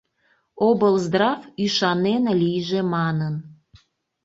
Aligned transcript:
Облздрав 0.67 1.41
ӱшанен 1.63 2.23
лийже 2.41 2.81
манын. 2.93 3.35